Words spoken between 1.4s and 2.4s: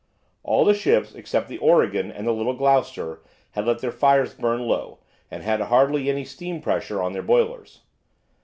the "Oregon" and the